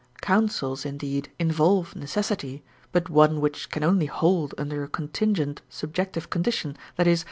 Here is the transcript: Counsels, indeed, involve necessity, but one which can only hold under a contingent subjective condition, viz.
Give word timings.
Counsels, 0.21 0.83
indeed, 0.83 1.29
involve 1.37 1.95
necessity, 1.95 2.63
but 2.91 3.07
one 3.07 3.39
which 3.39 3.69
can 3.69 3.83
only 3.83 4.07
hold 4.07 4.55
under 4.57 4.81
a 4.83 4.87
contingent 4.87 5.61
subjective 5.69 6.31
condition, 6.31 6.75
viz. 6.97 7.19